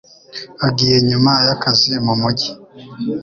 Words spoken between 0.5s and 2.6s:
Agiye nyuma yakazi mumujyi.